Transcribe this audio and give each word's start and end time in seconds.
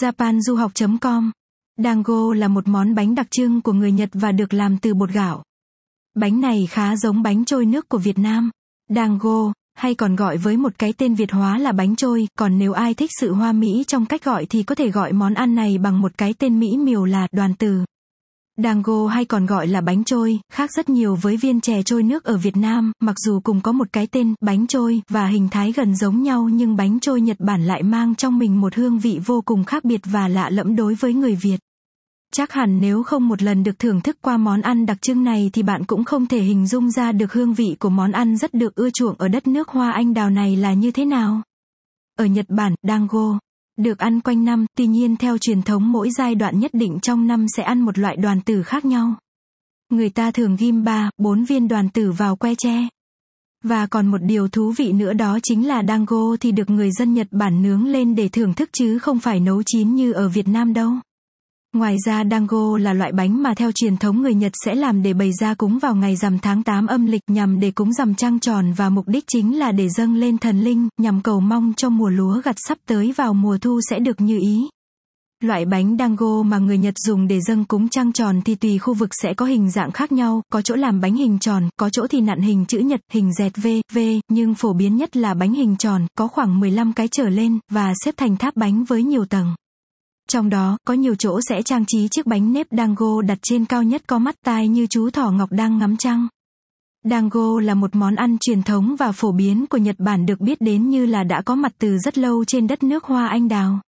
japanduhoc.com 0.00 1.30
Dango 1.76 2.34
là 2.34 2.48
một 2.48 2.68
món 2.68 2.94
bánh 2.94 3.14
đặc 3.14 3.26
trưng 3.30 3.60
của 3.60 3.72
người 3.72 3.92
Nhật 3.92 4.08
và 4.12 4.32
được 4.32 4.54
làm 4.54 4.78
từ 4.78 4.94
bột 4.94 5.10
gạo. 5.10 5.42
Bánh 6.14 6.40
này 6.40 6.66
khá 6.70 6.96
giống 6.96 7.22
bánh 7.22 7.44
trôi 7.44 7.66
nước 7.66 7.88
của 7.88 7.98
Việt 7.98 8.18
Nam. 8.18 8.50
Dango, 8.88 9.52
hay 9.74 9.94
còn 9.94 10.16
gọi 10.16 10.36
với 10.36 10.56
một 10.56 10.72
cái 10.78 10.92
tên 10.92 11.14
Việt 11.14 11.32
hóa 11.32 11.58
là 11.58 11.72
bánh 11.72 11.96
trôi, 11.96 12.28
còn 12.38 12.58
nếu 12.58 12.72
ai 12.72 12.94
thích 12.94 13.10
sự 13.20 13.32
hoa 13.32 13.52
mỹ 13.52 13.84
trong 13.86 14.06
cách 14.06 14.24
gọi 14.24 14.46
thì 14.46 14.62
có 14.62 14.74
thể 14.74 14.90
gọi 14.90 15.12
món 15.12 15.34
ăn 15.34 15.54
này 15.54 15.78
bằng 15.78 16.00
một 16.00 16.12
cái 16.18 16.34
tên 16.38 16.60
mỹ 16.60 16.76
miều 16.76 17.04
là 17.04 17.28
đoàn 17.32 17.54
từ. 17.58 17.84
Dango 18.62 19.06
hay 19.06 19.24
còn 19.24 19.46
gọi 19.46 19.66
là 19.66 19.80
bánh 19.80 20.04
trôi, 20.04 20.40
khác 20.52 20.72
rất 20.72 20.88
nhiều 20.88 21.14
với 21.14 21.36
viên 21.36 21.60
chè 21.60 21.82
trôi 21.82 22.02
nước 22.02 22.24
ở 22.24 22.36
Việt 22.36 22.56
Nam, 22.56 22.92
mặc 23.00 23.16
dù 23.18 23.40
cùng 23.40 23.60
có 23.60 23.72
một 23.72 23.88
cái 23.92 24.06
tên, 24.06 24.34
bánh 24.40 24.66
trôi, 24.66 25.02
và 25.08 25.26
hình 25.26 25.48
thái 25.48 25.72
gần 25.72 25.96
giống 25.96 26.22
nhau 26.22 26.48
nhưng 26.48 26.76
bánh 26.76 27.00
trôi 27.00 27.20
Nhật 27.20 27.40
Bản 27.40 27.64
lại 27.64 27.82
mang 27.82 28.14
trong 28.14 28.38
mình 28.38 28.60
một 28.60 28.74
hương 28.74 28.98
vị 28.98 29.20
vô 29.26 29.42
cùng 29.44 29.64
khác 29.64 29.84
biệt 29.84 30.00
và 30.04 30.28
lạ 30.28 30.50
lẫm 30.50 30.76
đối 30.76 30.94
với 30.94 31.14
người 31.14 31.34
Việt. 31.34 31.58
Chắc 32.32 32.52
hẳn 32.52 32.78
nếu 32.80 33.02
không 33.02 33.28
một 33.28 33.42
lần 33.42 33.62
được 33.62 33.78
thưởng 33.78 34.00
thức 34.00 34.18
qua 34.20 34.36
món 34.36 34.60
ăn 34.60 34.86
đặc 34.86 35.02
trưng 35.02 35.24
này 35.24 35.50
thì 35.52 35.62
bạn 35.62 35.84
cũng 35.84 36.04
không 36.04 36.26
thể 36.26 36.40
hình 36.40 36.66
dung 36.66 36.90
ra 36.90 37.12
được 37.12 37.32
hương 37.32 37.54
vị 37.54 37.76
của 37.78 37.90
món 37.90 38.12
ăn 38.12 38.36
rất 38.36 38.54
được 38.54 38.74
ưa 38.74 38.90
chuộng 38.90 39.14
ở 39.18 39.28
đất 39.28 39.46
nước 39.46 39.68
hoa 39.68 39.90
anh 39.90 40.14
đào 40.14 40.30
này 40.30 40.56
là 40.56 40.72
như 40.72 40.90
thế 40.90 41.04
nào. 41.04 41.42
Ở 42.18 42.24
Nhật 42.24 42.46
Bản, 42.48 42.74
dango 42.82 43.38
được 43.78 43.98
ăn 43.98 44.20
quanh 44.20 44.44
năm, 44.44 44.66
tuy 44.76 44.86
nhiên 44.86 45.16
theo 45.16 45.38
truyền 45.38 45.62
thống 45.62 45.92
mỗi 45.92 46.10
giai 46.10 46.34
đoạn 46.34 46.58
nhất 46.58 46.70
định 46.74 46.98
trong 47.02 47.26
năm 47.26 47.46
sẽ 47.56 47.62
ăn 47.62 47.80
một 47.80 47.98
loại 47.98 48.16
đoàn 48.16 48.40
tử 48.40 48.62
khác 48.62 48.84
nhau. 48.84 49.14
Người 49.92 50.10
ta 50.10 50.30
thường 50.30 50.56
ghim 50.56 50.84
3, 50.84 51.10
4 51.18 51.44
viên 51.44 51.68
đoàn 51.68 51.88
tử 51.88 52.12
vào 52.12 52.36
que 52.36 52.54
tre. 52.54 52.88
Và 53.64 53.86
còn 53.86 54.06
một 54.06 54.18
điều 54.22 54.48
thú 54.48 54.72
vị 54.76 54.92
nữa 54.92 55.12
đó 55.12 55.38
chính 55.42 55.68
là 55.68 55.82
dango 55.88 56.36
thì 56.40 56.52
được 56.52 56.70
người 56.70 56.90
dân 56.92 57.14
Nhật 57.14 57.26
Bản 57.30 57.62
nướng 57.62 57.86
lên 57.86 58.14
để 58.14 58.28
thưởng 58.28 58.54
thức 58.54 58.70
chứ 58.72 58.98
không 58.98 59.18
phải 59.18 59.40
nấu 59.40 59.62
chín 59.66 59.94
như 59.94 60.12
ở 60.12 60.28
Việt 60.28 60.48
Nam 60.48 60.72
đâu. 60.72 60.92
Ngoài 61.74 61.96
ra 62.06 62.24
dango 62.30 62.78
là 62.78 62.92
loại 62.92 63.12
bánh 63.12 63.42
mà 63.42 63.54
theo 63.54 63.72
truyền 63.72 63.96
thống 63.96 64.22
người 64.22 64.34
Nhật 64.34 64.52
sẽ 64.64 64.74
làm 64.74 65.02
để 65.02 65.14
bày 65.14 65.30
ra 65.40 65.54
cúng 65.54 65.78
vào 65.78 65.94
ngày 65.94 66.16
rằm 66.16 66.38
tháng 66.38 66.62
8 66.62 66.86
âm 66.86 67.06
lịch 67.06 67.22
nhằm 67.26 67.60
để 67.60 67.70
cúng 67.70 67.92
rằm 67.92 68.14
trăng 68.14 68.40
tròn 68.40 68.72
và 68.72 68.88
mục 68.88 69.08
đích 69.08 69.24
chính 69.26 69.58
là 69.58 69.72
để 69.72 69.88
dâng 69.88 70.14
lên 70.14 70.38
thần 70.38 70.60
linh, 70.60 70.88
nhằm 71.00 71.20
cầu 71.20 71.40
mong 71.40 71.72
cho 71.76 71.90
mùa 71.90 72.08
lúa 72.08 72.40
gặt 72.44 72.56
sắp 72.58 72.78
tới 72.86 73.12
vào 73.16 73.34
mùa 73.34 73.58
thu 73.58 73.80
sẽ 73.90 73.98
được 73.98 74.20
như 74.20 74.38
ý. 74.38 74.68
Loại 75.42 75.64
bánh 75.64 75.96
dango 75.98 76.42
mà 76.42 76.58
người 76.58 76.78
Nhật 76.78 76.94
dùng 76.98 77.28
để 77.28 77.40
dâng 77.40 77.64
cúng 77.64 77.88
trăng 77.88 78.12
tròn 78.12 78.40
thì 78.44 78.54
tùy 78.54 78.78
khu 78.78 78.94
vực 78.94 79.10
sẽ 79.22 79.34
có 79.34 79.46
hình 79.46 79.70
dạng 79.70 79.90
khác 79.90 80.12
nhau, 80.12 80.42
có 80.52 80.62
chỗ 80.62 80.74
làm 80.74 81.00
bánh 81.00 81.14
hình 81.14 81.38
tròn, 81.38 81.68
có 81.76 81.90
chỗ 81.90 82.06
thì 82.06 82.20
nặn 82.20 82.40
hình 82.40 82.64
chữ 82.66 82.78
nhật, 82.78 83.00
hình 83.12 83.32
dẹt 83.38 83.52
V, 83.56 83.66
V, 83.92 83.98
nhưng 84.28 84.54
phổ 84.54 84.72
biến 84.72 84.96
nhất 84.96 85.16
là 85.16 85.34
bánh 85.34 85.52
hình 85.52 85.76
tròn, 85.76 86.06
có 86.18 86.28
khoảng 86.28 86.60
15 86.60 86.92
cái 86.92 87.08
trở 87.08 87.28
lên, 87.28 87.58
và 87.70 87.92
xếp 88.04 88.14
thành 88.16 88.36
tháp 88.36 88.56
bánh 88.56 88.84
với 88.84 89.02
nhiều 89.02 89.24
tầng. 89.24 89.54
Trong 90.32 90.50
đó, 90.50 90.78
có 90.84 90.94
nhiều 90.94 91.14
chỗ 91.14 91.40
sẽ 91.48 91.62
trang 91.62 91.84
trí 91.86 92.08
chiếc 92.08 92.26
bánh 92.26 92.52
nếp 92.52 92.66
dango 92.70 93.22
đặt 93.22 93.38
trên 93.42 93.64
cao 93.64 93.82
nhất 93.82 94.02
có 94.06 94.18
mắt 94.18 94.34
tai 94.44 94.68
như 94.68 94.86
chú 94.86 95.10
thỏ 95.10 95.30
ngọc 95.30 95.52
đang 95.52 95.78
ngắm 95.78 95.96
trăng. 95.96 96.28
Dango 97.04 97.60
là 97.60 97.74
một 97.74 97.96
món 97.96 98.14
ăn 98.14 98.36
truyền 98.40 98.62
thống 98.62 98.96
và 98.98 99.12
phổ 99.12 99.32
biến 99.32 99.66
của 99.66 99.78
Nhật 99.78 99.96
Bản 99.98 100.26
được 100.26 100.40
biết 100.40 100.60
đến 100.60 100.88
như 100.88 101.06
là 101.06 101.24
đã 101.24 101.42
có 101.42 101.54
mặt 101.54 101.72
từ 101.78 101.98
rất 101.98 102.18
lâu 102.18 102.44
trên 102.44 102.66
đất 102.66 102.82
nước 102.82 103.04
hoa 103.04 103.28
anh 103.28 103.48
đào. 103.48 103.80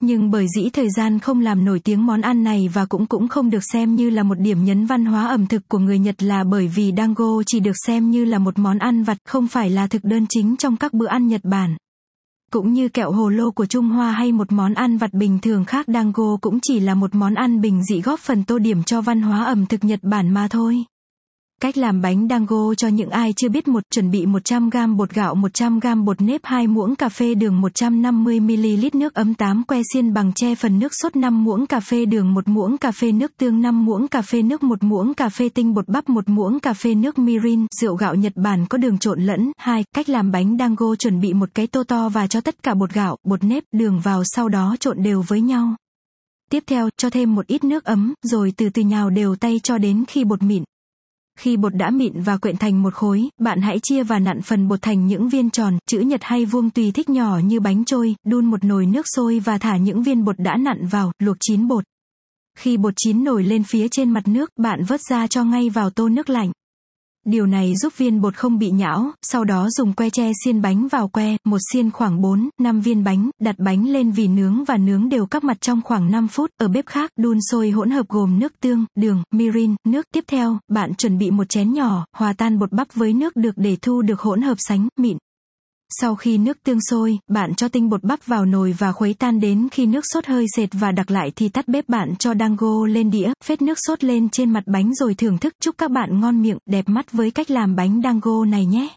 Nhưng 0.00 0.30
bởi 0.30 0.46
dĩ 0.56 0.70
thời 0.70 0.90
gian 0.96 1.18
không 1.18 1.40
làm 1.40 1.64
nổi 1.64 1.80
tiếng 1.80 2.06
món 2.06 2.20
ăn 2.20 2.44
này 2.44 2.68
và 2.74 2.84
cũng 2.84 3.06
cũng 3.06 3.28
không 3.28 3.50
được 3.50 3.64
xem 3.72 3.94
như 3.94 4.10
là 4.10 4.22
một 4.22 4.38
điểm 4.38 4.64
nhấn 4.64 4.86
văn 4.86 5.04
hóa 5.04 5.28
ẩm 5.28 5.46
thực 5.46 5.68
của 5.68 5.78
người 5.78 5.98
Nhật 5.98 6.22
là 6.22 6.44
bởi 6.44 6.68
vì 6.68 6.92
dango 6.96 7.42
chỉ 7.46 7.60
được 7.60 7.76
xem 7.86 8.10
như 8.10 8.24
là 8.24 8.38
một 8.38 8.58
món 8.58 8.78
ăn 8.78 9.02
vặt 9.02 9.18
không 9.24 9.48
phải 9.48 9.70
là 9.70 9.86
thực 9.86 10.04
đơn 10.04 10.26
chính 10.28 10.56
trong 10.56 10.76
các 10.76 10.92
bữa 10.92 11.06
ăn 11.06 11.26
Nhật 11.26 11.40
Bản. 11.44 11.76
Cũng 12.52 12.72
như 12.72 12.88
kẹo 12.88 13.12
hồ 13.12 13.28
lô 13.28 13.50
của 13.50 13.66
Trung 13.66 13.88
Hoa 13.88 14.12
hay 14.12 14.32
một 14.32 14.52
món 14.52 14.74
ăn 14.74 14.98
vặt 14.98 15.14
bình 15.14 15.38
thường 15.42 15.64
khác, 15.64 15.86
dango 15.88 16.36
cũng 16.40 16.58
chỉ 16.62 16.80
là 16.80 16.94
một 16.94 17.14
món 17.14 17.34
ăn 17.34 17.60
bình 17.60 17.82
dị 17.84 18.00
góp 18.00 18.20
phần 18.20 18.44
tô 18.44 18.58
điểm 18.58 18.82
cho 18.82 19.00
văn 19.00 19.22
hóa 19.22 19.44
ẩm 19.44 19.66
thực 19.66 19.84
Nhật 19.84 20.00
Bản 20.02 20.34
mà 20.34 20.48
thôi. 20.50 20.84
Cách 21.62 21.78
làm 21.78 22.00
bánh 22.00 22.26
dango 22.30 22.74
cho 22.76 22.88
những 22.88 23.10
ai 23.10 23.32
chưa 23.36 23.48
biết 23.48 23.68
một 23.68 23.82
chuẩn 23.90 24.10
bị 24.10 24.26
100g 24.26 24.96
bột 24.96 25.10
gạo 25.10 25.34
100g 25.34 26.04
bột 26.04 26.20
nếp 26.20 26.40
2 26.44 26.66
muỗng 26.66 26.96
cà 26.96 27.08
phê 27.08 27.34
đường 27.34 27.60
150ml 27.60 28.90
nước 28.92 29.14
ấm 29.14 29.34
8 29.34 29.62
que 29.64 29.82
xiên 29.94 30.14
bằng 30.14 30.32
che 30.32 30.54
phần 30.54 30.78
nước 30.78 30.92
sốt 30.94 31.16
5 31.16 31.44
muỗng 31.44 31.66
cà 31.66 31.80
phê 31.80 32.04
đường 32.04 32.34
1 32.34 32.48
muỗng 32.48 32.78
cà 32.78 32.90
phê 32.90 33.12
nước 33.12 33.32
tương 33.36 33.60
5 33.62 33.84
muỗng 33.84 34.08
cà 34.08 34.22
phê 34.22 34.42
nước 34.42 34.62
1 34.62 34.82
muỗng 34.82 35.14
cà 35.14 35.28
phê 35.28 35.48
tinh 35.48 35.74
bột 35.74 35.88
bắp 35.88 36.08
1 36.08 36.28
muỗng 36.28 36.60
cà 36.60 36.72
phê 36.72 36.94
nước 36.94 37.18
mirin, 37.18 37.66
rượu 37.80 37.96
gạo 37.96 38.14
Nhật 38.14 38.32
Bản 38.36 38.66
có 38.66 38.78
đường 38.78 38.98
trộn 38.98 39.20
lẫn. 39.20 39.52
2. 39.56 39.84
Cách 39.94 40.08
làm 40.08 40.30
bánh 40.30 40.56
dango 40.58 40.94
chuẩn 40.98 41.20
bị 41.20 41.34
một 41.34 41.48
cái 41.54 41.66
tô 41.66 41.82
to 41.84 42.08
và 42.08 42.26
cho 42.26 42.40
tất 42.40 42.62
cả 42.62 42.74
bột 42.74 42.92
gạo, 42.92 43.16
bột 43.24 43.44
nếp, 43.44 43.64
đường 43.72 44.00
vào 44.00 44.22
sau 44.24 44.48
đó 44.48 44.76
trộn 44.80 45.02
đều 45.02 45.24
với 45.28 45.40
nhau. 45.40 45.74
Tiếp 46.50 46.64
theo, 46.66 46.88
cho 46.96 47.10
thêm 47.10 47.34
một 47.34 47.46
ít 47.46 47.64
nước 47.64 47.84
ấm, 47.84 48.14
rồi 48.22 48.52
từ 48.56 48.68
từ 48.68 48.82
nhào 48.82 49.10
đều 49.10 49.36
tay 49.36 49.60
cho 49.62 49.78
đến 49.78 50.04
khi 50.08 50.24
bột 50.24 50.42
mịn. 50.42 50.64
Khi 51.38 51.56
bột 51.56 51.74
đã 51.74 51.90
mịn 51.90 52.20
và 52.20 52.36
quyện 52.36 52.56
thành 52.56 52.82
một 52.82 52.94
khối, 52.94 53.28
bạn 53.40 53.60
hãy 53.60 53.78
chia 53.82 54.02
và 54.02 54.18
nặn 54.18 54.42
phần 54.42 54.68
bột 54.68 54.82
thành 54.82 55.06
những 55.06 55.28
viên 55.28 55.50
tròn, 55.50 55.78
chữ 55.86 56.00
nhật 56.00 56.20
hay 56.22 56.44
vuông 56.44 56.70
tùy 56.70 56.90
thích 56.92 57.08
nhỏ 57.08 57.38
như 57.44 57.60
bánh 57.60 57.84
trôi, 57.84 58.14
đun 58.26 58.44
một 58.44 58.64
nồi 58.64 58.86
nước 58.86 59.06
sôi 59.16 59.40
và 59.40 59.58
thả 59.58 59.76
những 59.76 60.02
viên 60.02 60.24
bột 60.24 60.38
đã 60.38 60.56
nặn 60.56 60.86
vào, 60.86 61.12
luộc 61.18 61.36
chín 61.40 61.68
bột. 61.68 61.84
Khi 62.58 62.76
bột 62.76 62.94
chín 62.96 63.24
nổi 63.24 63.44
lên 63.44 63.62
phía 63.64 63.88
trên 63.88 64.10
mặt 64.10 64.28
nước, 64.28 64.50
bạn 64.56 64.84
vớt 64.84 65.00
ra 65.10 65.26
cho 65.26 65.44
ngay 65.44 65.70
vào 65.70 65.90
tô 65.90 66.08
nước 66.08 66.30
lạnh. 66.30 66.52
Điều 67.30 67.46
này 67.46 67.76
giúp 67.76 67.92
viên 67.96 68.20
bột 68.20 68.34
không 68.34 68.58
bị 68.58 68.70
nhão, 68.70 69.10
sau 69.22 69.44
đó 69.44 69.68
dùng 69.70 69.92
que 69.92 70.10
tre 70.10 70.32
xiên 70.44 70.62
bánh 70.62 70.88
vào 70.88 71.08
que, 71.08 71.36
một 71.44 71.58
xiên 71.72 71.90
khoảng 71.90 72.20
4, 72.20 72.48
5 72.60 72.80
viên 72.80 73.04
bánh, 73.04 73.30
đặt 73.40 73.54
bánh 73.58 73.88
lên 73.88 74.10
vì 74.10 74.28
nướng 74.28 74.64
và 74.64 74.76
nướng 74.76 75.08
đều 75.08 75.26
các 75.26 75.44
mặt 75.44 75.60
trong 75.60 75.82
khoảng 75.84 76.10
5 76.10 76.28
phút, 76.28 76.50
ở 76.58 76.68
bếp 76.68 76.86
khác, 76.86 77.10
đun 77.16 77.38
sôi 77.50 77.70
hỗn 77.70 77.90
hợp 77.90 78.08
gồm 78.08 78.38
nước 78.38 78.52
tương, 78.60 78.84
đường, 78.94 79.22
mirin, 79.30 79.74
nước. 79.84 80.06
Tiếp 80.12 80.24
theo, 80.28 80.58
bạn 80.68 80.94
chuẩn 80.94 81.18
bị 81.18 81.30
một 81.30 81.48
chén 81.48 81.72
nhỏ, 81.72 82.06
hòa 82.16 82.32
tan 82.32 82.58
bột 82.58 82.72
bắp 82.72 82.94
với 82.94 83.12
nước 83.12 83.36
được 83.36 83.54
để 83.56 83.76
thu 83.82 84.02
được 84.02 84.20
hỗn 84.20 84.42
hợp 84.42 84.56
sánh, 84.58 84.88
mịn. 84.96 85.18
Sau 85.90 86.16
khi 86.16 86.38
nước 86.38 86.62
tương 86.62 86.78
sôi, 86.90 87.18
bạn 87.28 87.54
cho 87.54 87.68
tinh 87.68 87.88
bột 87.88 88.04
bắp 88.04 88.26
vào 88.26 88.44
nồi 88.44 88.74
và 88.78 88.92
khuấy 88.92 89.14
tan 89.14 89.40
đến 89.40 89.68
khi 89.70 89.86
nước 89.86 90.04
sốt 90.12 90.26
hơi 90.26 90.46
sệt 90.56 90.68
và 90.72 90.92
đặc 90.92 91.10
lại 91.10 91.32
thì 91.36 91.48
tắt 91.48 91.68
bếp 91.68 91.88
bạn 91.88 92.16
cho 92.18 92.34
dango 92.34 92.86
lên 92.86 93.10
đĩa, 93.10 93.32
phết 93.44 93.62
nước 93.62 93.78
sốt 93.86 94.04
lên 94.04 94.28
trên 94.28 94.50
mặt 94.50 94.64
bánh 94.66 94.94
rồi 94.94 95.14
thưởng 95.14 95.38
thức. 95.38 95.52
Chúc 95.60 95.78
các 95.78 95.90
bạn 95.90 96.20
ngon 96.20 96.42
miệng, 96.42 96.58
đẹp 96.66 96.88
mắt 96.88 97.12
với 97.12 97.30
cách 97.30 97.50
làm 97.50 97.76
bánh 97.76 98.00
dango 98.04 98.44
này 98.44 98.66
nhé. 98.66 98.88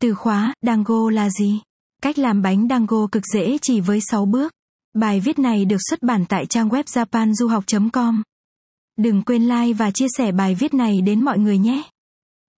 Từ 0.00 0.14
khóa, 0.14 0.54
dango 0.62 1.10
là 1.10 1.30
gì? 1.30 1.60
Cách 2.02 2.18
làm 2.18 2.42
bánh 2.42 2.66
dango 2.70 3.06
cực 3.12 3.22
dễ 3.34 3.58
chỉ 3.62 3.80
với 3.80 4.00
6 4.00 4.24
bước. 4.24 4.52
Bài 4.94 5.20
viết 5.20 5.38
này 5.38 5.64
được 5.64 5.80
xuất 5.90 6.02
bản 6.02 6.24
tại 6.28 6.46
trang 6.46 6.68
web 6.68 6.82
japanduhoc.com. 6.82 8.22
Đừng 8.98 9.22
quên 9.22 9.48
like 9.48 9.72
và 9.72 9.90
chia 9.90 10.06
sẻ 10.18 10.32
bài 10.32 10.54
viết 10.54 10.74
này 10.74 11.00
đến 11.00 11.24
mọi 11.24 11.38
người 11.38 11.58
nhé. 11.58 11.82